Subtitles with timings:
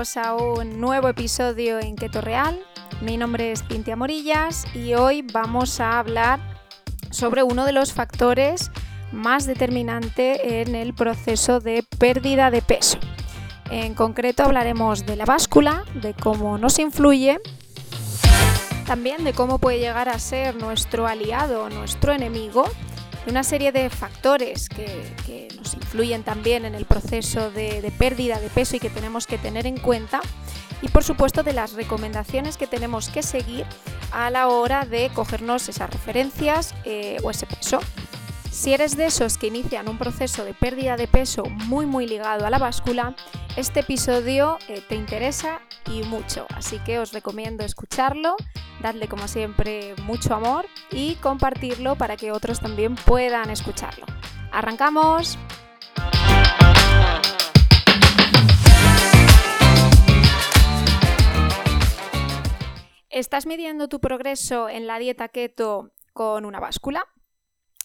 [0.00, 2.58] bienvenidos a un nuevo episodio en Keto Real.
[3.02, 6.40] Mi nombre es Cintia Morillas y hoy vamos a hablar
[7.10, 8.70] sobre uno de los factores
[9.12, 12.98] más determinante en el proceso de pérdida de peso.
[13.70, 17.38] En concreto hablaremos de la báscula, de cómo nos influye,
[18.86, 22.64] también de cómo puede llegar a ser nuestro aliado o nuestro enemigo
[23.26, 28.76] una serie de factores que, nos influyen también en el proceso de, pérdida de peso
[28.76, 30.20] y que tenemos que tener en cuenta
[30.82, 33.66] y por supuesto de las recomendaciones que tenemos que seguir
[34.12, 37.80] a la hora de cogernos esas referencias eh, o ese peso.
[38.50, 42.44] Si eres de esos que inician un proceso de pérdida de peso muy muy ligado
[42.44, 43.14] a la báscula,
[43.56, 48.34] este episodio eh, te interesa y mucho, así que os recomiendo escucharlo,
[48.82, 54.04] darle como siempre mucho amor y compartirlo para que otros también puedan escucharlo.
[54.50, 55.38] ¡Arrancamos!
[63.10, 67.06] ¿Estás midiendo tu progreso en la dieta keto con una báscula?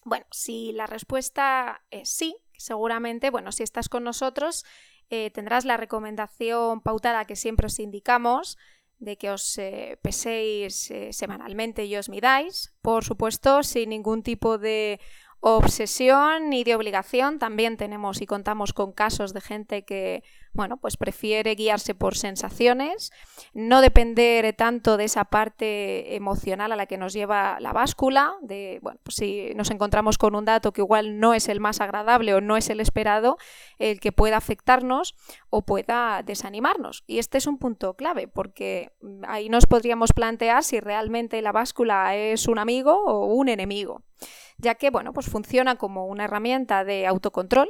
[0.05, 4.63] Bueno, si la respuesta es sí, seguramente, bueno, si estás con nosotros,
[5.09, 8.55] eh, tendrás la recomendación pautada que siempre os indicamos
[8.99, 14.59] de que os eh, peséis eh, semanalmente y os midáis, por supuesto, sin ningún tipo
[14.59, 14.99] de
[15.47, 17.37] obsesión ni de obligación.
[17.37, 23.11] También tenemos y contamos con casos de gente que, bueno, pues prefiere guiarse por sensaciones,
[23.53, 28.79] no depender tanto de esa parte emocional a la que nos lleva la báscula, de,
[28.81, 32.33] bueno, pues si nos encontramos con un dato que igual no es el más agradable
[32.33, 33.37] o no es el esperado,
[33.77, 35.13] el que pueda afectarnos
[35.51, 37.03] o pueda desanimarnos.
[37.05, 38.93] Y este es un punto clave, porque
[39.27, 44.01] ahí nos podríamos plantear si realmente la báscula es un amigo o un enemigo
[44.57, 47.69] ya que bueno, pues funciona como una herramienta de autocontrol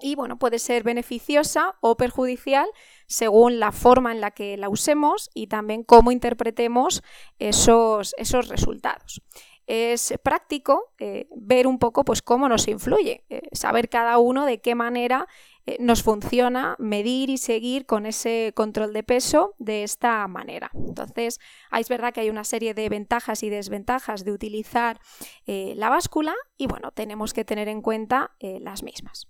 [0.00, 2.68] y bueno, puede ser beneficiosa o perjudicial
[3.06, 7.02] según la forma en la que la usemos y también cómo interpretemos
[7.38, 9.22] esos, esos resultados
[9.66, 14.60] es práctico eh, ver un poco pues, cómo nos influye, eh, saber cada uno de
[14.60, 15.26] qué manera
[15.66, 20.70] eh, nos funciona medir y seguir con ese control de peso de esta manera.
[20.74, 21.40] Entonces,
[21.72, 25.00] es verdad que hay una serie de ventajas y desventajas de utilizar
[25.46, 29.28] la báscula y bueno, tenemos que tener en cuenta las mismas.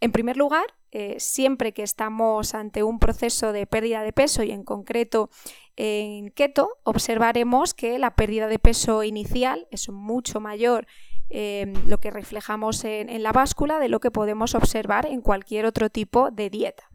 [0.00, 0.64] En primer lugar,
[1.18, 5.30] siempre que estamos ante un proceso de pérdida de peso y en concreto
[5.76, 10.86] en keto, observaremos que la pérdida de peso inicial es mucho mayor
[11.30, 15.88] eh, lo que reflejamos en, la báscula de lo que podemos observar en cualquier otro
[15.88, 16.90] tipo de dieta.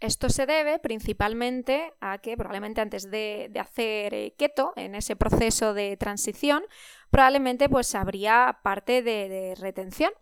[0.00, 5.74] Esto se debe principalmente a que probablemente antes de, hacer eh, keto, en ese proceso
[5.74, 6.62] de transición,
[7.10, 10.12] probablemente pues habría parte de retención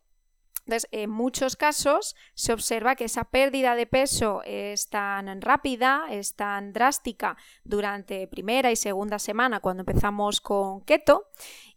[0.66, 6.34] entonces, en muchos casos se observa que esa pérdida de peso es tan rápida, es
[6.34, 11.28] tan drástica durante primera y segunda semana cuando empezamos con keto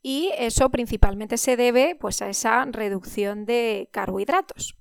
[0.01, 4.75] y eso principalmente se debe pues, a esa reducción de carbohidratos.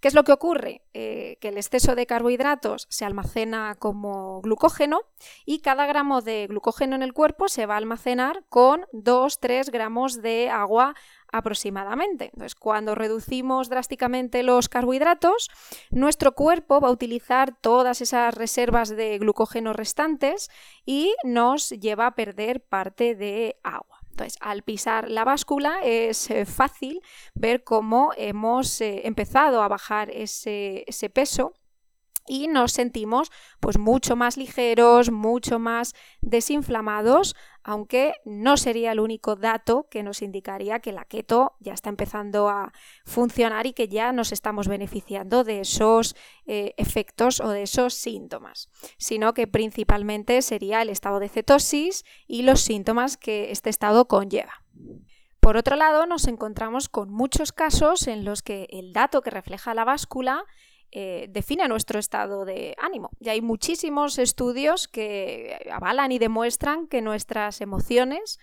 [0.00, 0.82] ¿Qué es lo que ocurre?
[0.94, 5.00] Eh, que el exceso de carbohidratos se almacena como glucógeno
[5.44, 10.22] y cada gramo de glucógeno en el cuerpo se va a almacenar con 2-3 gramos
[10.22, 10.94] de agua
[11.32, 12.26] aproximadamente.
[12.26, 15.50] Entonces, cuando reducimos drásticamente los carbohidratos,
[15.90, 20.48] nuestro cuerpo va a utilizar todas esas reservas de glucógeno restantes
[20.86, 23.97] y nos lleva a perder parte de agua.
[24.18, 27.00] Entonces, al pisar la báscula es eh, fácil
[27.34, 31.54] ver cómo hemos eh, empezado a bajar ese, ese peso
[32.28, 33.30] y nos sentimos
[33.60, 37.34] pues mucho más ligeros, mucho más desinflamados,
[37.64, 42.48] aunque no sería el único dato que nos indicaría que la keto ya está empezando
[42.48, 42.72] a
[43.04, 46.14] funcionar y que ya nos estamos beneficiando de esos
[46.46, 52.42] eh, efectos o de esos síntomas, sino que principalmente sería el estado de cetosis y
[52.42, 54.64] los síntomas que este estado conlleva.
[55.40, 59.72] Por otro lado, nos encontramos con muchos casos en los que el dato que refleja
[59.72, 60.44] la báscula
[60.90, 63.10] eh, define nuestro estado de ánimo.
[63.20, 68.38] Y hay muchísimos estudios que avalan y demuestran que nuestras emociones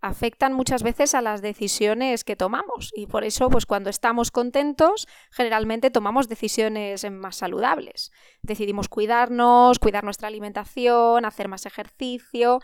[0.00, 5.06] afectan muchas veces a las decisiones que tomamos y por eso pues cuando estamos contentos
[5.30, 8.12] generalmente tomamos decisiones más saludables.
[8.42, 12.60] Decidimos cuidarnos, cuidar nuestra alimentación, hacer más ejercicio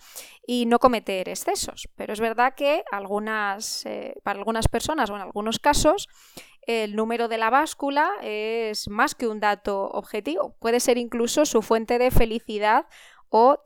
[0.46, 1.88] y no cometer excesos.
[1.96, 6.08] Pero es verdad que algunas, eh, para algunas personas o en algunos casos
[6.66, 11.62] el número de la báscula es más que un dato objetivo, puede ser incluso su
[11.62, 12.86] fuente de felicidad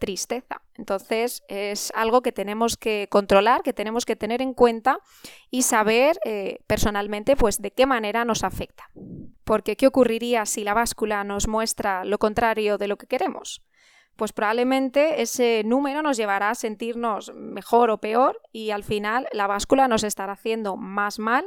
[0.00, 0.62] tristeza.
[0.75, 5.00] Entonces es algo que tenemos que controlar, que tenemos que tener en cuenta
[5.50, 8.90] y saber eh, personalmente pues de qué manera nos afecta.
[9.44, 13.62] Porque ¿qué ocurriría si la báscula nos muestra lo contrario de lo que queremos?
[14.17, 19.46] Pues probablemente ese número nos llevará a sentirnos mejor o peor y al final la
[19.46, 21.44] báscula nos estará haciendo más mal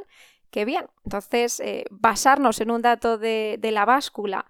[0.53, 0.85] que bien.
[1.03, 4.45] Entonces, eh, basarnos en un dato de, la báscula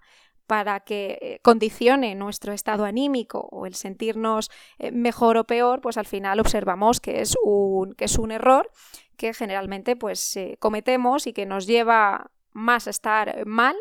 [0.46, 5.96] para que eh, condicione nuestro estado anímico o el sentirnos eh, mejor o peor, pues
[5.96, 8.70] al final observamos que es un, que es un error
[9.16, 13.76] que generalmente pues cometemos y que nos lleva más a estar mal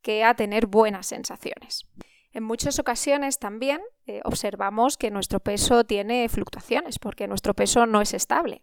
[0.00, 1.86] que a tener buenas sensaciones.
[2.32, 8.00] En muchas ocasiones también eh, observamos que nuestro peso tiene fluctuaciones porque nuestro peso no
[8.00, 8.62] es estable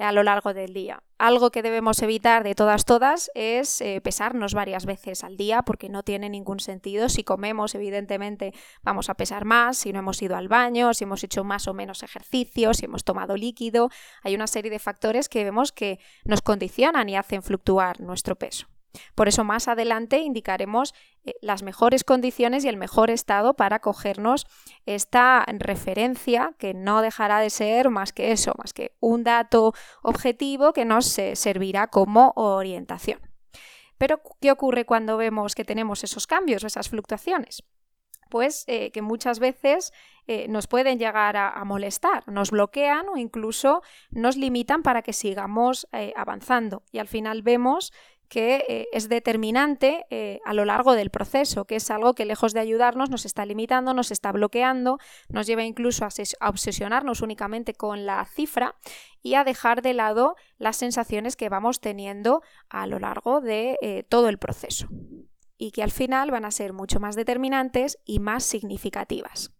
[0.00, 1.00] a lo largo del día.
[1.16, 5.88] Algo que debemos evitar de todas todas es eh, pesarnos varias veces al día porque
[5.88, 7.08] no tiene ningún sentido.
[7.08, 8.52] Si comemos, evidentemente,
[8.82, 11.74] vamos a pesar más, si no hemos ido al baño, si hemos hecho más o
[11.74, 13.90] menos ejercicio, si hemos tomado líquido.
[14.24, 18.73] Hay una serie de factores que vemos que nos condicionan y hacen fluctuar nuestro peso.
[19.14, 20.94] Por eso más adelante indicaremos
[21.24, 24.46] eh, las mejores condiciones y el mejor estado para cogernos
[24.86, 30.72] esta referencia que no dejará de ser más que eso, más que un dato objetivo
[30.72, 33.20] que nos eh, servirá como orientación.
[33.96, 37.62] Pero, ¿qué ocurre cuando vemos que tenemos esos cambios o esas fluctuaciones?
[38.28, 39.92] Pues eh, que muchas veces
[40.48, 45.86] nos pueden llegar a, molestar, nos bloquean o incluso nos limitan para que sigamos
[46.16, 46.82] avanzando.
[46.90, 47.92] Y al final vemos
[48.28, 52.52] que eh, es determinante eh, a lo largo del proceso, que es algo que lejos
[52.52, 54.98] de ayudarnos nos está limitando, nos está bloqueando,
[55.28, 58.74] nos lleva incluso a, obsesionarnos únicamente con la cifra
[59.22, 64.02] y a dejar de lado las sensaciones que vamos teniendo a lo largo de eh,
[64.08, 64.88] todo el proceso
[65.56, 69.53] y que al final van a ser mucho más determinantes y más significativas.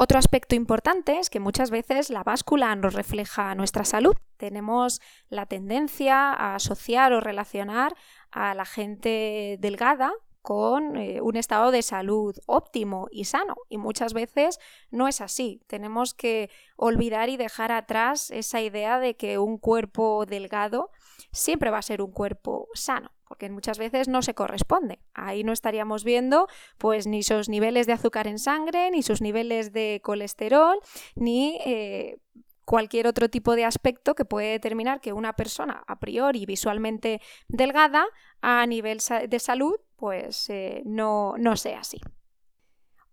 [0.00, 4.14] Otro aspecto importante es que muchas veces la báscula nos refleja nuestra salud.
[4.36, 7.96] Tenemos la tendencia a asociar o relacionar
[8.30, 13.56] a la gente delgada con eh, un estado de salud óptimo y sano.
[13.68, 14.60] Y muchas veces
[14.92, 15.62] no es así.
[15.66, 20.92] Tenemos que olvidar y dejar atrás esa idea de que un cuerpo delgado
[21.32, 25.00] siempre va a ser un cuerpo sano porque muchas veces no se corresponde.
[25.12, 26.48] Ahí no estaríamos viendo
[26.78, 30.78] pues ni sus niveles de azúcar en sangre, ni sus niveles de colesterol,
[31.14, 32.16] ni eh,
[32.64, 38.06] cualquier otro tipo de aspecto que puede determinar que una persona a priori visualmente delgada
[38.40, 38.98] a nivel
[39.28, 42.00] de salud pues eh, no, no sea así.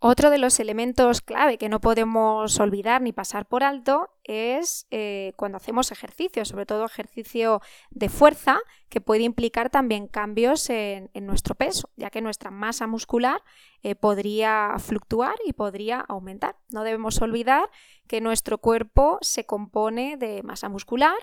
[0.07, 5.34] Otro de los elementos clave que no podemos olvidar ni pasar por alto es eh,
[5.36, 7.60] cuando hacemos ejercicio, sobre todo ejercicio
[7.90, 13.42] de fuerza, que puede implicar también cambios en, nuestro peso, ya que nuestra masa muscular
[13.81, 16.56] eh, podría fluctuar y podría aumentar.
[16.72, 17.68] No debemos olvidar
[18.06, 21.16] que nuestro cuerpo se compone de masa muscular,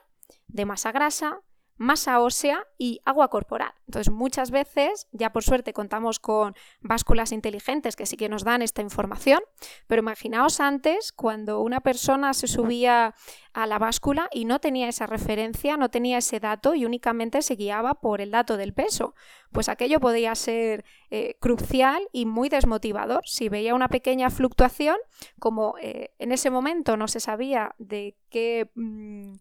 [0.49, 1.41] de masa grasa,
[1.83, 3.73] masa ósea y agua corporal.
[3.89, 8.63] Entonces, muchas veces, ya por suerte contamos con básculas inteligentes que sí que nos dan
[8.63, 9.41] esta información,
[9.89, 13.15] pero imaginaos antes cuando una persona se subía
[13.53, 17.57] a la báscula y no tenía esa referencia, no tenía ese dato y únicamente se
[17.57, 19.15] guiaba por el dato del peso.
[19.51, 23.23] Pues aquello podía ser eh, crucial y muy desmotivador.
[23.27, 24.97] Si veía una pequeña fluctuación,
[25.41, 28.71] como eh, en ese momento no se sabía de qué...
[28.77, 29.33] Mm,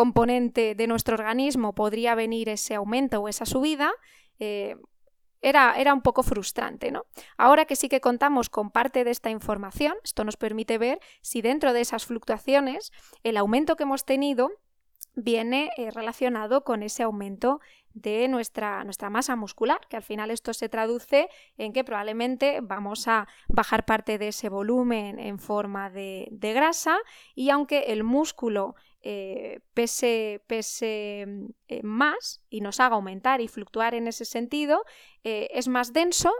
[0.00, 3.92] componente de nuestro organismo podría venir ese aumento o esa subida,
[4.38, 4.76] eh,
[5.42, 6.90] era, era, un poco frustrante.
[6.90, 7.04] ¿no?
[7.36, 11.42] Ahora que sí que contamos con parte de esta información, esto nos permite ver si
[11.42, 12.92] dentro de esas fluctuaciones
[13.24, 14.48] el aumento que hemos tenido
[15.14, 17.60] viene eh, relacionado con ese aumento
[17.92, 21.28] de nuestra, nuestra, masa muscular, que al final esto se traduce
[21.58, 26.96] en que probablemente vamos a bajar parte de ese volumen en forma de, de grasa
[27.34, 31.26] y aunque el músculo eh, pese, pese
[31.68, 34.84] eh, más y nos haga aumentar y fluctuar en ese sentido,
[35.24, 36.32] eh, es más denso,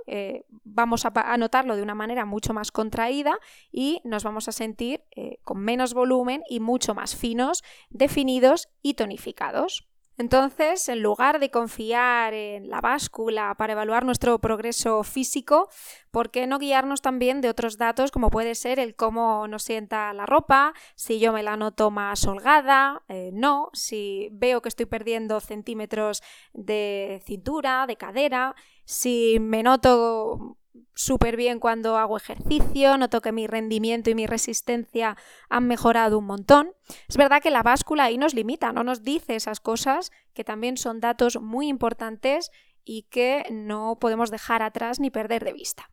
[0.64, 3.38] vamos a, notarlo de una manera mucho más contraída
[3.73, 5.02] y nos vamos a sentir
[5.43, 9.89] con menos volumen y mucho más finos, definidos y tonificados.
[10.21, 15.71] Entonces, en lugar de confiar en la báscula para evaluar nuestro progreso físico,
[16.11, 20.12] ¿por qué no guiarnos también de otros datos como puede ser el cómo nos sienta
[20.12, 24.85] la ropa, si yo me la noto más holgada, eh, no, si veo que estoy
[24.85, 26.23] perdiendo centímetros
[26.53, 30.59] de cintura, de cadera, si me noto
[30.95, 35.17] súper bien cuando hago ejercicio, noto que mi rendimiento y mi resistencia
[35.49, 36.73] han mejorado un montón.
[37.09, 40.77] Es verdad que la báscula ahí nos limita, no nos dice esas cosas que también
[40.77, 42.50] son datos muy importantes
[42.85, 45.91] y que no podemos dejar atrás ni perder de vista.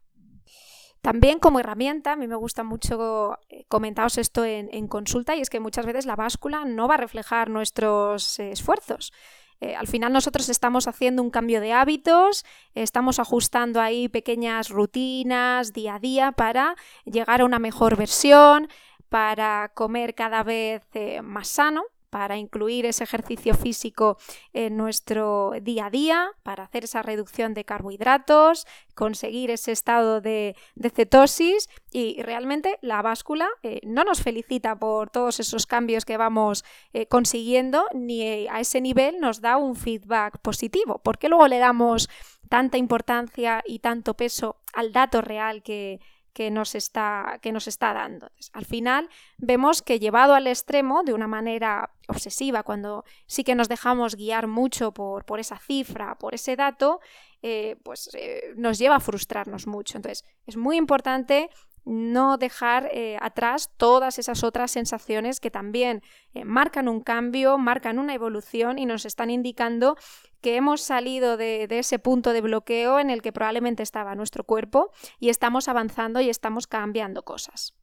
[1.02, 5.50] También como herramienta, a mí me gusta mucho eh, comentaros esto en, consulta y es
[5.50, 9.14] que muchas veces la báscula no va a reflejar nuestros eh, esfuerzos.
[9.60, 12.46] Eh, al final nosotros estamos haciendo un cambio de hábitos,
[12.76, 18.70] estamos ajustando ahí pequeñas rutinas día a día para llegar a una mejor versión,
[19.10, 20.84] para comer cada vez
[21.24, 24.18] más sano para incluir ese ejercicio físico
[24.54, 30.56] en nuestro día a día, para hacer esa reducción de carbohidratos, conseguir ese estado de,
[30.96, 31.70] cetosis.
[31.92, 37.08] Y realmente la báscula eh, no nos felicita por todos esos cambios que vamos eh,
[37.08, 42.10] consiguiendo ni a ese nivel nos da un feedback positivo, porque luego le damos
[42.50, 46.00] tanta importancia y tanto peso al dato real que,
[46.38, 48.30] que nos está, que nos está dando.
[48.54, 53.70] al final vemos que llevado al extremo de una manera obsesiva, cuando sí que nos
[53.70, 57.00] dejamos guiar mucho por, por esa cifra, por ese dato,
[57.42, 59.98] eh, pues eh, nos lleva a frustrarnos mucho.
[59.98, 61.50] Entonces es muy importante
[61.88, 66.02] no dejar eh, atrás todas esas otras sensaciones que también
[66.46, 69.98] marcan un cambio, marcan una evolución y nos están indicando
[70.42, 74.92] que hemos salido de, ese punto de bloqueo en el que probablemente estaba nuestro cuerpo
[75.20, 77.74] y estamos avanzando y estamos cambiando cosas.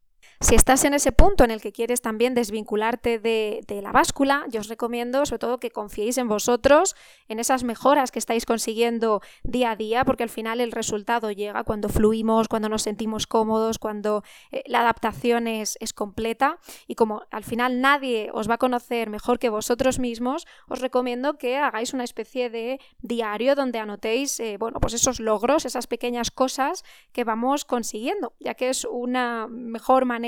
[0.41, 4.61] Si estás en ese punto en el que quieres también desvincularte de, la báscula, yo
[4.61, 6.97] os recomiendo sobre todo que confiéis en vosotros,
[7.29, 11.64] en esas mejoras que estáis consiguiendo día a día, porque al final el resultado llega
[11.64, 16.59] cuando fluimos, cuando nos sentimos cómodos, cuando eh, la adaptación es, completa.
[16.88, 21.38] Y como al final nadie os va a conocer mejor que vosotros mismos, os recomiendo
[21.38, 26.31] que hagáis una especie de diario donde anotéis eh, bueno, pues esos logros, esas pequeñas
[26.31, 30.24] cosas que vamos consiguiendo, ya que es una mejor manera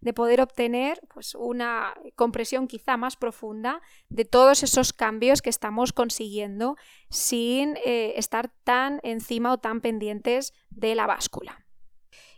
[0.00, 5.92] de poder obtener pues, una compresión quizá más profunda de todos esos cambios que estamos
[5.92, 6.76] consiguiendo
[7.08, 11.59] sin eh, estar tan encima o tan pendientes de la báscula.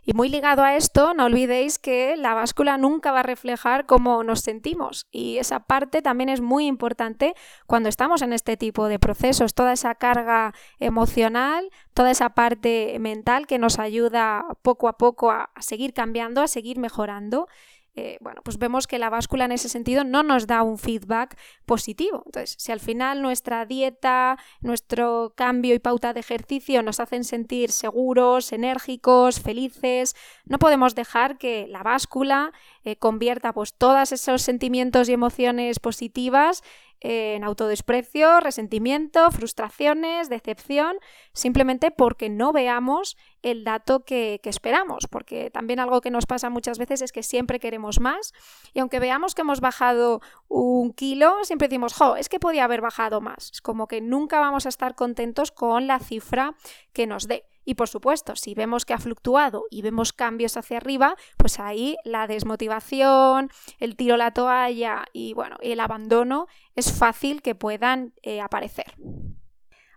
[0.05, 4.23] Y muy ligado a esto, no olvidéis que la báscula nunca va a reflejar cómo
[4.23, 5.07] nos sentimos.
[5.11, 7.35] Y esa parte también es muy importante
[7.67, 13.47] cuando estamos en este tipo de procesos, toda esa carga emocional, toda esa parte mental
[13.47, 17.47] que nos ayuda poco a poco a, seguir cambiando, a seguir mejorando
[17.95, 21.37] eh, bueno, pues vemos que la báscula en ese sentido no nos da un feedback
[21.65, 22.23] positivo.
[22.25, 27.71] Entonces, si al final nuestra dieta, nuestro cambio y pauta de ejercicio nos hacen sentir
[27.71, 32.51] seguros, enérgicos, felices, no podemos dejar que la báscula
[32.83, 36.63] eh, convierta pues todos esos sentimientos y emociones positivas
[37.03, 40.95] en autodesprecio, resentimiento, frustraciones, decepción,
[41.33, 46.79] simplemente porque no veamos el dato que, esperamos, porque también algo que nos pasa muchas
[46.79, 48.33] veces es que siempre queremos más
[48.73, 52.79] y aunque veamos que hemos bajado un kilo, siempre decimos, jo, es que podía haber
[52.79, 53.51] bajado más.
[53.51, 56.55] Es como que nunca vamos a estar contentos con la cifra
[56.93, 57.45] que nos dé.
[57.65, 61.97] Y por supuesto, si vemos que ha fluctuado y vemos cambios hacia arriba, pues ahí
[62.03, 68.13] la desmotivación, el tiro a la toalla y bueno, el abandono es fácil que puedan
[68.21, 68.95] eh, aparecer.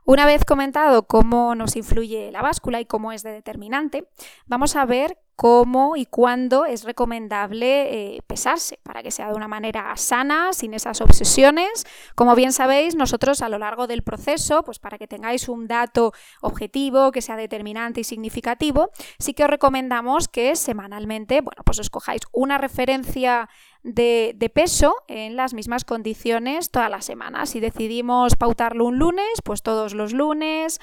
[0.04, 4.08] Una vez comentado cómo nos influye la báscula y cómo es de determinante,
[4.46, 9.49] vamos a ver cómo y cuándo es recomendable eh, pesarse para que sea de una
[9.49, 11.87] manera sana, sin esas obsesiones.
[12.14, 16.12] Como bien sabéis, nosotros a lo largo del proceso, pues para que tengáis un dato
[16.40, 22.23] objetivo, que sea determinante y significativo, sí que os recomendamos que semanalmente, bueno, pues escojáis
[22.33, 23.50] una referencia
[23.83, 27.50] de, de, peso en las mismas condiciones todas las semanas.
[27.50, 30.81] Si decidimos pautarlo un lunes, pues todos los lunes.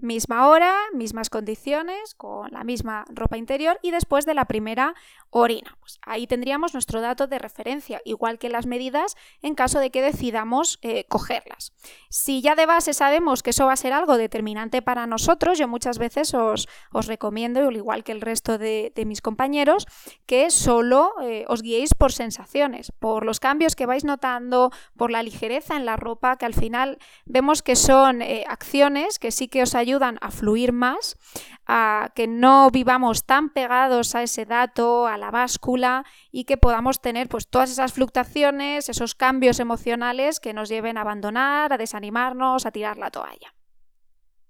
[0.00, 4.94] Misma hora, mismas condiciones, con la misma ropa interior y después de la primera
[5.38, 5.76] orina.
[5.78, 10.02] Pues ahí tendríamos nuestro dato de referencia, igual que las medidas en caso de que
[10.02, 11.72] decidamos eh, cogerlas.
[12.10, 15.68] Si ya de base sabemos que eso va a ser algo determinante para nosotros, yo
[15.68, 16.66] muchas veces os,
[17.06, 19.86] recomiendo, al igual que el resto de, mis compañeros,
[20.26, 25.22] que solo eh, os guiéis por sensaciones, por los cambios que vais notando, por la
[25.22, 29.62] ligereza en la ropa, que al final vemos que son eh, acciones que sí que
[29.62, 31.16] os ayudan ayudan a fluir más,
[31.66, 37.00] a que no vivamos tan pegados a ese dato, a la báscula y que podamos
[37.00, 42.66] tener pues todas esas fluctuaciones, esos cambios emocionales que nos lleven a abandonar, a desanimarnos,
[42.66, 43.54] a tirar la toalla.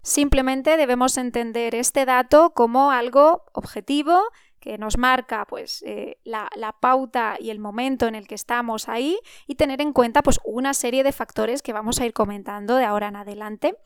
[0.02, 4.20] Simplemente debemos entender este dato como algo objetivo
[4.64, 6.48] que nos marca pues, eh, la,
[6.80, 10.72] pauta y el momento en el que estamos ahí y tener en cuenta pues, una
[10.72, 13.76] serie de factores que vamos a ir comentando de ahora en adelante,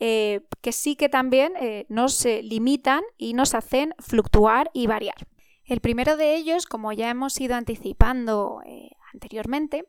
[0.00, 5.26] eh, que sí que también eh, nos limitan y nos hacen fluctuar y variar.
[5.64, 8.60] El primero de ellos, como ya hemos ido anticipando
[9.12, 9.84] anteriormente,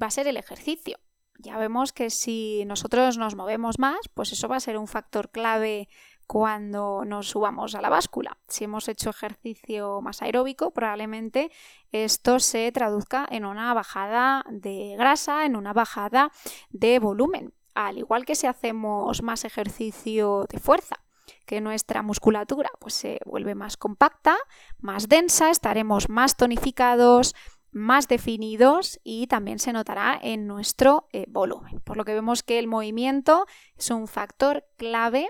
[0.00, 0.98] va a ser el ejercicio.
[1.38, 5.30] Ya vemos que si nosotros nos movemos más, pues eso va a ser un factor
[5.30, 5.88] clave
[6.26, 8.38] cuando nos subamos a la báscula.
[8.48, 11.50] Si hemos hecho ejercicio más aeróbico, probablemente
[11.92, 16.32] esto se traduzca en una bajada de grasa, en una bajada
[16.70, 20.96] de volumen, al igual que si hacemos más ejercicio de fuerza
[21.44, 24.36] que nuestra musculatura pues se vuelve más compacta,
[24.78, 27.34] más densa, estaremos más tonificados,
[27.70, 31.80] más definidos y también se notará en nuestro eh, volumen.
[31.80, 35.28] Por lo que vemos que el movimiento es un factor clave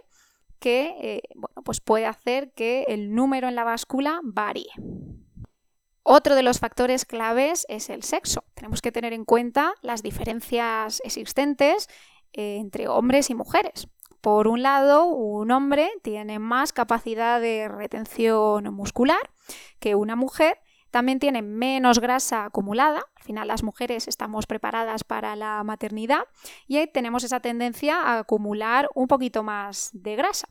[0.58, 4.70] que eh, bueno, pues puede hacer que el número en la báscula varíe.
[6.08, 8.44] Otro de los factores claves es el sexo.
[8.54, 11.88] Tenemos que tener en cuenta las diferencias existentes
[12.36, 13.88] eh, entre hombres y mujeres.
[14.20, 19.30] Por un lado, un hombre tiene más capacidad de retención muscular
[19.78, 20.58] que una mujer,
[20.90, 26.24] también tiene menos grasa acumulada, al final las mujeres estamos preparadas para la maternidad
[26.66, 30.48] y ahí tenemos esa tendencia a acumular un poquito más de grasa.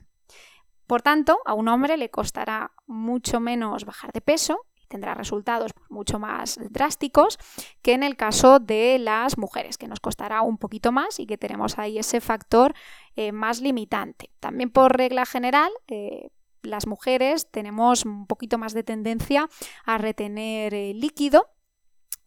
[0.88, 6.20] Por tanto, a un hombre le costará mucho menos bajar de peso tendrá resultados mucho
[6.20, 7.38] más drásticos
[7.82, 11.38] que en el caso de las mujeres, que nos costará un poquito más y que
[11.38, 12.74] tenemos ahí ese factor
[13.16, 14.32] eh, más limitante.
[14.40, 16.30] También por regla general, eh,
[16.62, 19.48] las mujeres tenemos un poquito más de tendencia
[19.86, 21.50] a retener eh, líquido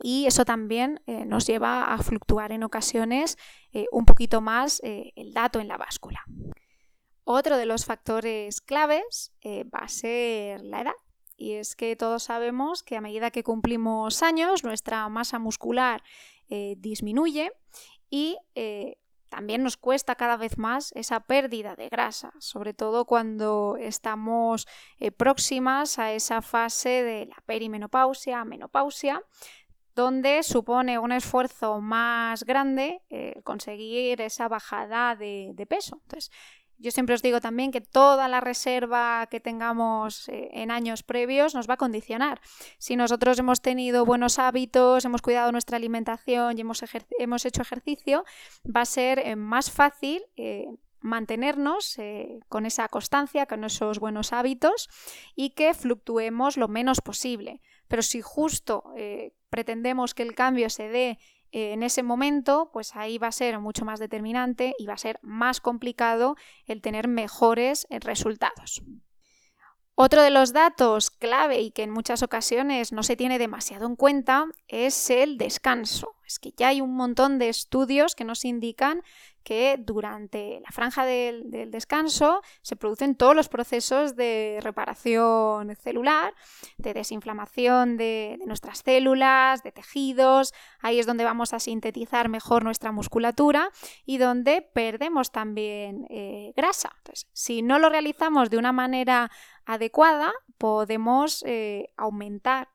[0.01, 3.37] y eso también nos lleva a fluctuar en ocasiones
[3.91, 6.23] un poquito más el dato en la báscula.
[7.25, 10.93] Otro de los factores claves va a ser la edad.
[11.39, 16.03] Y es que todos sabemos que a medida que cumplimos años, nuestra masa muscular
[16.49, 17.53] eh, disminuye
[18.11, 18.97] y eh,
[19.29, 24.67] también nos cuesta cada vez más esa pérdida de grasa, sobre todo cuando estamos
[24.99, 29.23] eh, próximas a esa fase de la perimenopausia, menopausia,
[29.95, 33.03] donde supone un esfuerzo más grande
[33.43, 35.99] conseguir esa bajada de, de peso.
[36.03, 36.31] Entonces,
[36.79, 41.55] yo siempre os digo también que toda la reserva que tengamos eh, en años previos
[41.55, 42.41] nos va a condicionar.
[42.79, 46.83] Si nosotros hemos tenido buenos hábitos, hemos cuidado nuestra alimentación y hemos,
[47.19, 48.25] hemos hecho ejercicio,
[48.65, 50.67] va a ser eh, más fácil eh,
[51.01, 51.97] mantenernos
[52.49, 54.89] con esa constancia, con esos buenos hábitos
[55.37, 57.61] y que fluctuemos lo menos posible.
[57.87, 58.83] Pero si justo
[59.49, 61.19] pretendemos que el cambio se dé
[61.53, 64.99] eh, en ese momento, pues ahí va a ser mucho más determinante y va a
[64.99, 68.83] ser más complicado el tener mejores eh, resultados.
[70.01, 73.97] Otro de los datos clave y que en muchas ocasiones no se tiene demasiado en
[73.97, 76.15] cuenta es el descanso.
[76.25, 79.03] Es que ya hay un montón de estudios que nos indican
[79.49, 86.35] que durante la franja del, descanso se producen todos los procesos de reparación celular,
[86.77, 90.53] de desinflamación de, nuestras células, de tejidos.
[90.81, 93.71] Ahí es donde vamos a sintetizar mejor nuestra musculatura
[94.05, 96.91] y donde perdemos también eh, grasa.
[97.33, 99.31] Si no lo realizamos de una manera
[99.65, 102.69] adecuada, podemos eh, aumentar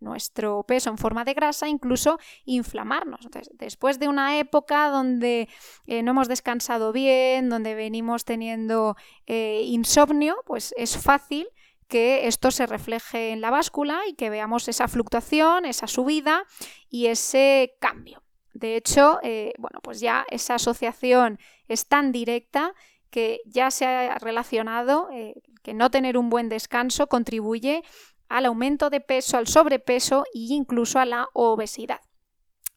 [0.00, 3.28] nuestro peso en forma de grasa, incluso inflamarnos.
[3.52, 5.48] después de una época donde
[5.86, 11.48] eh, no hemos descansado bien, donde venimos teniendo eh, insomnio, pues es fácil
[11.88, 16.44] que esto se refleje en la báscula y que veamos esa fluctuación, esa subida
[16.90, 18.22] y ese cambio.
[18.52, 22.74] De hecho, eh, bueno, pues ya esa asociación es tan directa
[23.10, 25.08] que ya se ha relacionado
[25.66, 27.82] que no tener un buen descanso contribuye
[28.28, 32.00] al aumento de peso, al sobrepeso e incluso a la obesidad.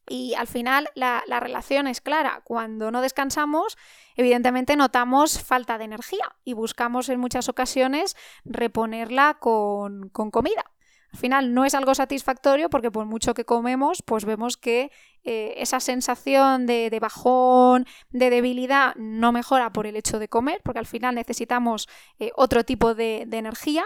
[0.10, 2.42] Y al final la, relación es clara.
[2.44, 3.78] Cuando no descansamos,
[4.16, 10.66] evidentemente notamos falta de energía y buscamos en muchas ocasiones reponerla con, comida.
[11.14, 14.92] Al final no es algo satisfactorio porque por mucho que comemos, pues vemos que
[15.24, 20.80] eh, esa sensación de, bajón, de debilidad, no mejora por el hecho de comer, porque
[20.80, 21.88] al final necesitamos
[22.20, 23.86] eh, otro tipo de, de energía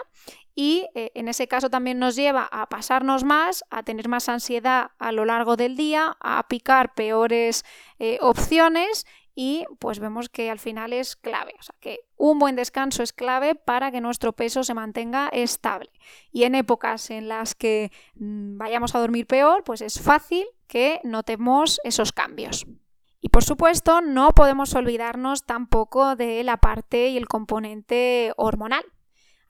[0.56, 4.92] y eh, en ese caso también nos lleva a pasarnos más, a tener más ansiedad
[5.00, 7.66] a lo largo del día, a picar peores
[8.00, 12.56] eh, opciones y pues vemos que al final es clave, o sea que un buen
[12.56, 15.89] descanso es clave para que nuestro peso se mantenga estable.
[16.32, 21.02] Y en épocas en las que mm, vayamos a dormir peor, pues es fácil que
[21.04, 22.68] notemos esos cambios.
[23.22, 28.84] Y por supuesto, no podemos olvidarnos tampoco de la parte y el componente hormonal.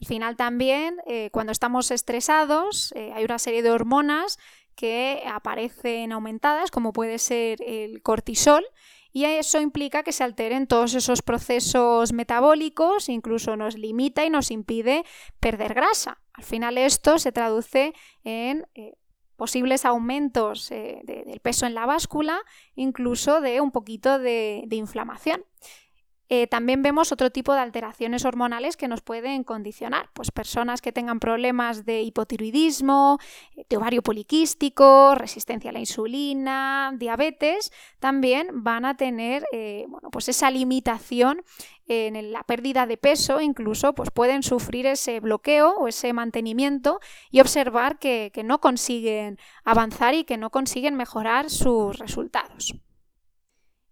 [0.04, 4.38] Al final también, eh, cuando estamos estresados, eh, hay una serie de hormonas
[4.76, 8.66] que aparecen aumentadas, como puede ser el cortisol,
[9.14, 14.52] y eso implica que se alteren todos esos procesos metabólicos, incluso nos limita y nos
[14.52, 15.06] impide
[15.40, 16.20] perder grasa.
[16.34, 17.94] Al final esto se traduce
[18.26, 18.98] en eh,
[19.38, 22.42] posibles aumentos del peso en la báscula,
[22.76, 25.46] incluso de un poquito de inflamación.
[26.36, 30.10] Eh, también vemos otro tipo de alteraciones hormonales que nos pueden condicionar.
[30.14, 33.20] Pues personas que tengan problemas de hipotiroidismo,
[33.70, 40.28] de ovario poliquístico, resistencia a la insulina, diabetes, también van a tener eh, bueno, pues
[40.28, 41.44] esa limitación
[41.86, 47.42] en la pérdida de peso, incluso pues pueden sufrir ese bloqueo o ese mantenimiento y
[47.42, 52.74] observar que, que no consiguen avanzar y que no consiguen mejorar sus resultados.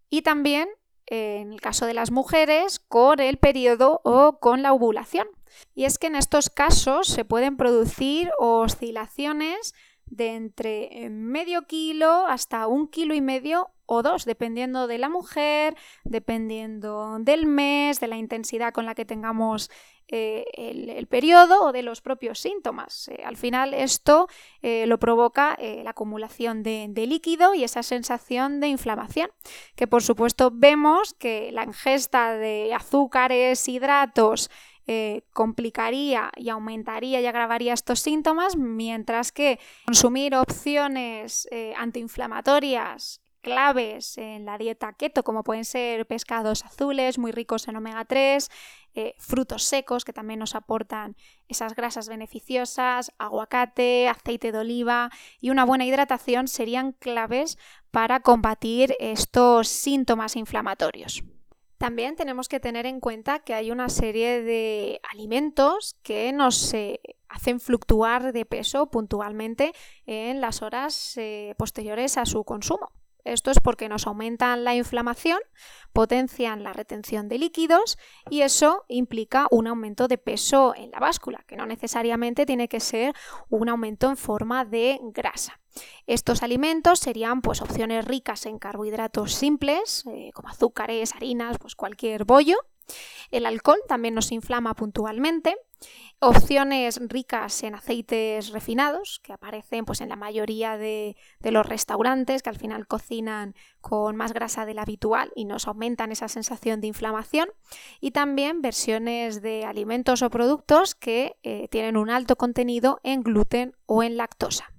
[0.09, 0.69] Y también
[1.11, 5.27] en el caso de las mujeres, con el periodo o con la ovulación.
[5.75, 12.67] Y es que en estos casos se pueden producir oscilaciones de entre medio kilo hasta
[12.67, 15.75] un kilo y medio o dos, dependiendo de la mujer,
[16.05, 19.69] dependiendo del mes, de la intensidad con la que tengamos
[20.13, 23.07] eh, el, periodo o de los propios síntomas.
[23.07, 24.27] Eh, al final esto
[24.61, 29.29] eh, lo provoca la acumulación de, de, líquido y esa sensación de inflamación,
[29.75, 34.49] que por supuesto vemos que la ingesta de azúcares, hidratos,
[35.31, 44.57] complicaría y aumentaría y agravaría estos síntomas, mientras que consumir opciones antiinflamatorias claves en la
[44.57, 48.49] dieta keto, como pueden ser pescados azules muy ricos en omega 3,
[48.93, 51.15] eh, frutos secos que también nos aportan
[51.47, 57.57] esas grasas beneficiosas, aguacate, aceite de oliva y una buena hidratación serían claves
[57.91, 61.23] para combatir estos síntomas inflamatorios.
[61.77, 66.99] También tenemos que tener en cuenta que hay una serie de alimentos que nos eh,
[67.27, 69.73] hacen fluctuar de peso puntualmente
[70.05, 72.91] en las horas eh, posteriores a su consumo.
[73.23, 75.39] Esto es porque nos aumentan la inflamación,
[75.93, 77.97] potencian la retención de líquidos
[78.29, 82.79] y eso implica un aumento de peso en la báscula, que no necesariamente tiene que
[82.79, 83.13] ser
[83.49, 85.59] un aumento en forma de grasa.
[86.05, 92.25] Estos alimentos serían pues, opciones ricas en carbohidratos simples, eh, como azúcares, harinas, pues cualquier
[92.25, 92.57] bollo.
[93.29, 95.55] El alcohol también nos inflama puntualmente
[96.19, 102.49] opciones ricas en aceites refinados que aparecen pues, en la mayoría de, los restaurantes que
[102.49, 106.87] al final cocinan con más grasa de la habitual y nos aumentan esa sensación de
[106.87, 107.49] inflamación
[107.99, 113.75] y también versiones de alimentos o productos que eh, tienen un alto contenido en gluten
[113.85, 114.71] o en lactosa.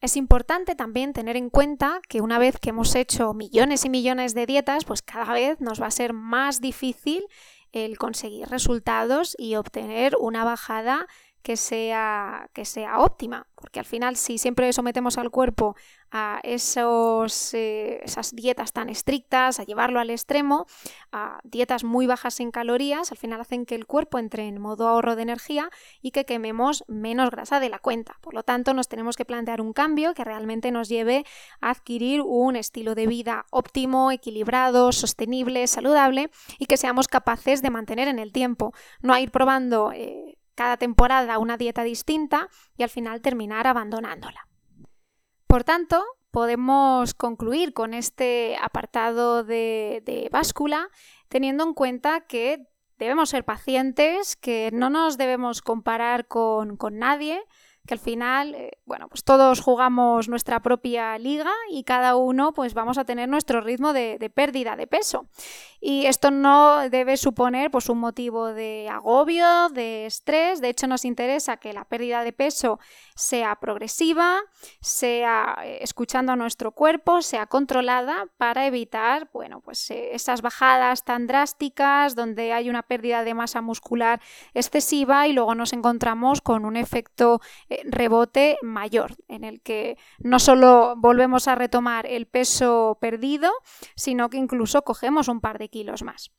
[0.00, 4.32] Es importante también tener en cuenta que una vez que hemos hecho millones y millones
[4.32, 7.24] de dietas, pues cada vez nos va a ser más difícil
[7.72, 11.06] el conseguir resultados y obtener una bajada
[11.48, 15.76] que sea, que sea óptima, porque al final si siempre sometemos al cuerpo
[16.10, 20.66] a esos, eh, esas dietas tan estrictas, a llevarlo al extremo,
[21.10, 24.88] a dietas muy bajas en calorías, al final hacen que el cuerpo entre en modo
[24.88, 25.70] ahorro de energía
[26.02, 28.18] y que quememos menos grasa de la cuenta.
[28.20, 31.24] Por lo tanto, nos tenemos que plantear un cambio que realmente nos lleve
[31.62, 37.70] a adquirir un estilo de vida óptimo, equilibrado, sostenible, saludable y que seamos capaces de
[37.70, 42.82] mantener en el tiempo, no a ir probando eh, cada temporada una dieta distinta y
[42.82, 44.48] al final terminar abandonándola.
[45.46, 50.88] Por tanto, podemos concluir con este apartado de, báscula
[51.28, 52.66] teniendo en cuenta que
[52.98, 57.40] debemos ser pacientes, que no nos debemos comparar con, nadie,
[57.88, 62.74] que al final, eh, bueno, pues todos jugamos nuestra propia liga y cada uno pues
[62.74, 65.26] vamos a tener nuestro ritmo de, pérdida de peso.
[65.80, 71.06] Y esto no debe suponer pues un motivo de agobio, de estrés, de hecho nos
[71.06, 72.78] interesa que la pérdida de peso
[73.18, 74.40] sea progresiva,
[74.80, 81.04] sea eh, escuchando a nuestro cuerpo, sea controlada para evitar, bueno, pues eh, esas bajadas
[81.04, 84.20] tan drásticas donde hay una pérdida de masa muscular
[84.54, 87.40] excesiva y luego nos encontramos con un efecto
[87.84, 93.50] rebote mayor, en el que no solo volvemos a retomar el peso perdido,
[93.96, 96.30] sino que incluso cogemos un par de kilos más.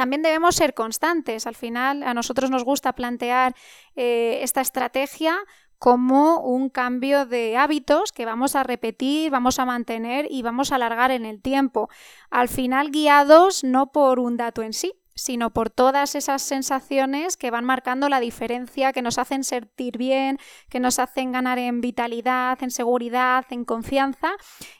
[0.00, 1.46] También debemos ser constantes.
[1.46, 3.54] Al final, a nosotros nos gusta plantear
[3.96, 5.36] eh, esta estrategia
[5.80, 10.74] como un cambio de hábitos que vamos a repetir, vamos a mantener y vamos a
[10.74, 11.88] alargar en el tiempo.
[12.30, 17.50] Al final, guiados no por un dato en sí, sino por todas esas sensaciones que
[17.50, 20.38] van marcando la diferencia, que nos hacen sentir bien,
[20.70, 24.32] que nos hacen ganar en vitalidad, en seguridad, en confianza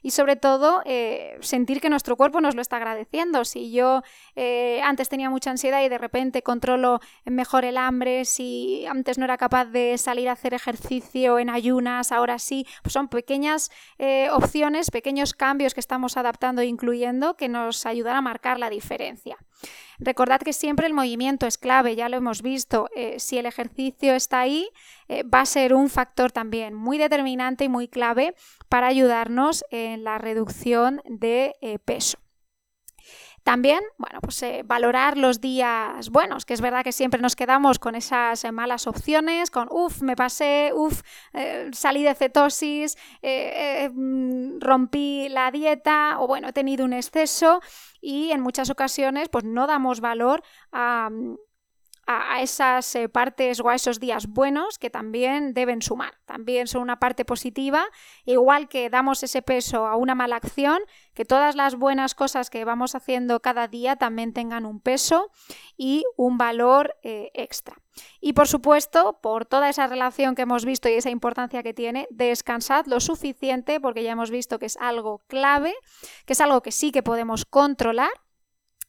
[0.02, 3.44] y sobre todo eh, sentir que nuestro cuerpo nos lo está agradeciendo.
[3.44, 4.02] Si yo
[4.34, 9.24] eh, antes tenía mucha ansiedad y de repente controlo mejor el hambre, si antes no
[9.24, 14.30] era capaz de salir a hacer ejercicio en ayunas, ahora sí, pues son pequeñas eh,
[14.30, 19.36] opciones, pequeños cambios que estamos adaptando e incluyendo que nos ayudan a marcar la diferencia.
[19.98, 22.88] Recordad que siempre el movimiento es clave, ya lo hemos visto.
[22.96, 24.68] Eh, si el ejercicio está ahí,
[25.08, 28.34] eh, va a ser un factor también muy determinante y muy clave
[28.68, 32.18] para ayudarnos en la reducción de eh, peso.
[33.50, 37.80] También, bueno, pues eh, valorar los días buenos, que es verdad que siempre nos quedamos
[37.80, 42.96] con esas eh, malas opciones, con uff, me pasé, uff, eh, salí de cetosis,
[43.92, 47.60] mm, rompí la dieta o bueno, he tenido un exceso
[48.00, 51.34] y en muchas ocasiones pues no damos valor a, mm,
[52.10, 56.14] a, esas eh, partes o a esos días buenos que también deben sumar.
[56.24, 57.86] También son una parte positiva,
[58.24, 60.80] igual que damos ese peso a una mala acción,
[61.14, 65.30] que todas las buenas cosas que vamos haciendo cada día también tengan un peso
[65.76, 67.76] y un valor eh, extra.
[68.20, 72.08] Y por supuesto, por toda esa relación que hemos visto y esa importancia que tiene,
[72.10, 75.74] descansad lo suficiente porque ya hemos visto que es algo clave,
[76.26, 78.10] que es algo que sí que podemos controlar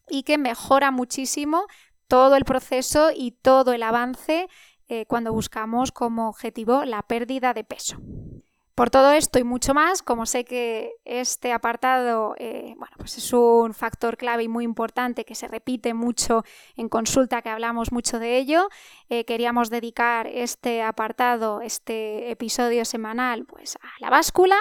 [0.10, 1.68] y que mejora muchísimo
[2.12, 4.50] todo el proceso y todo el avance
[4.90, 8.02] eh, cuando buscamos como objetivo la pérdida de peso.
[8.82, 13.32] Por todo esto y mucho más, como sé que este apartado eh, bueno, pues es
[13.32, 16.44] un factor clave y muy importante que se repite mucho
[16.76, 18.70] en consulta, que hablamos mucho de ello,
[19.08, 24.58] eh, queríamos dedicar este apartado, este episodio semanal, pues a la báscula.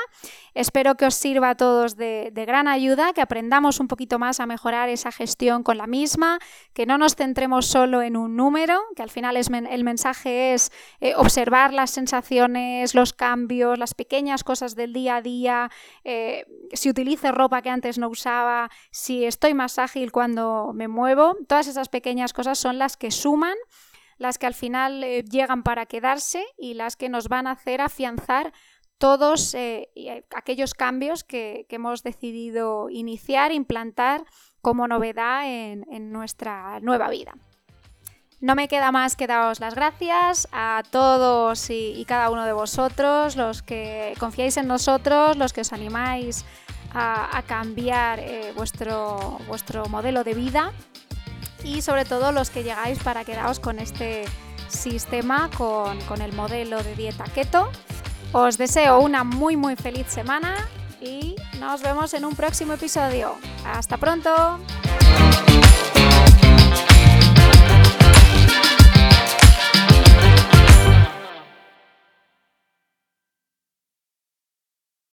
[0.53, 4.45] Espero que os sirva a todos de, gran ayuda, que aprendamos un poquito más a
[4.45, 6.41] mejorar esa gestión con la misma,
[6.75, 10.73] que no nos centremos solo en un número, que al final es el mensaje es
[11.01, 14.10] eh, observar las sensaciones, los cambios, las pequeñas
[14.45, 15.71] cosas del día a día,
[16.05, 21.37] eh, si utilizo ropa que antes no usaba, si estoy más ágil cuando me muevo,
[21.49, 23.57] todas esas pequeñas cosas son las que suman,
[24.19, 27.81] las que al final eh, llegan para quedarse y las que nos van a hacer
[27.81, 28.53] afianzar
[28.99, 29.89] todos eh,
[30.35, 34.25] aquellos cambios que, hemos decidido iniciar, implantar
[34.61, 37.35] como novedad en nuestra nueva vida.
[38.41, 43.37] No me queda más que daros las gracias a todos y, cada uno de vosotros,
[43.37, 46.47] los que confiáis en nosotros, los que os animáis
[46.95, 50.73] a, cambiar eh, vuestro, vuestro modelo de vida
[51.63, 54.25] y sobre todo los que llegáis para quedaros con este
[54.69, 57.71] sistema, con, con el modelo de dieta keto.
[58.33, 60.57] Os deseo una muy muy feliz semana
[61.01, 63.35] y nos vemos en un próximo episodio.
[63.67, 64.59] Hasta pronto.